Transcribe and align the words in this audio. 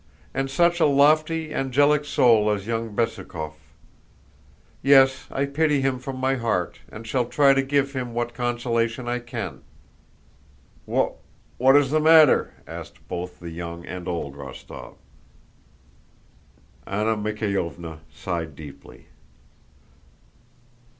And 0.33 0.49
such 0.49 0.79
a 0.79 0.87
lofty 0.87 1.53
angelic 1.53 2.05
soul 2.05 2.49
as 2.49 2.65
young 2.65 2.95
Bezúkhov! 2.95 3.53
Yes, 4.81 5.27
I 5.29 5.45
pity 5.45 5.81
him 5.81 5.99
from 5.99 6.15
my 6.17 6.33
heart, 6.37 6.79
and 6.91 7.05
shall 7.05 7.25
try 7.25 7.53
to 7.53 7.61
give 7.61 7.93
him 7.93 8.11
what 8.15 8.33
consolation 8.33 9.07
I 9.07 9.19
can." 9.19 9.61
"Wh 10.87 11.09
what 11.59 11.75
is 11.77 11.91
the 11.91 11.99
matter?" 11.99 12.51
asked 12.65 13.07
both 13.07 13.39
the 13.39 13.51
young 13.51 13.85
and 13.85 14.07
old 14.07 14.33
Rostóv. 14.33 14.95
Anna 16.87 17.15
Mikháylovna 17.15 17.99
sighed 18.11 18.55
deeply. 18.55 19.05